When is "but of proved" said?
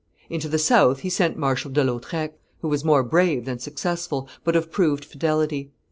4.43-5.05